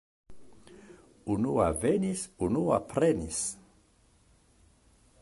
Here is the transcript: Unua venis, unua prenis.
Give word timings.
Unua 1.33 1.67
venis, 1.83 2.25
unua 2.49 2.81
prenis. 2.95 3.45